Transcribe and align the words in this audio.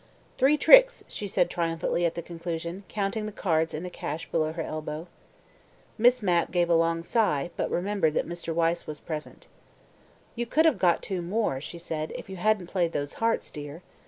"Three 0.39 0.57
tricks," 0.57 1.03
she 1.07 1.27
said 1.27 1.47
triumphantly 1.47 2.07
at 2.07 2.15
the 2.15 2.23
conclusion, 2.23 2.85
counting 2.89 3.27
the 3.27 3.31
cards 3.31 3.71
in 3.71 3.83
the 3.83 3.89
cache 3.91 4.31
below 4.31 4.51
her 4.51 4.63
elbow. 4.63 5.05
Miss 5.95 6.23
Mapp 6.23 6.49
gave 6.49 6.71
a 6.71 6.73
long 6.73 7.03
sigh, 7.03 7.51
but 7.55 7.69
remembered 7.69 8.15
that 8.15 8.25
Mr. 8.27 8.51
Wyse 8.51 8.87
was 8.87 8.99
present. 8.99 9.47
"You 10.33 10.47
could 10.47 10.65
have 10.65 10.79
got 10.79 11.03
two 11.03 11.21
more," 11.21 11.61
she 11.61 11.77
said, 11.77 12.13
"if 12.15 12.31
you 12.31 12.37
hadn't 12.37 12.65
played 12.65 12.93
those 12.93 13.13
hearts, 13.21 13.51
dear. 13.51 13.83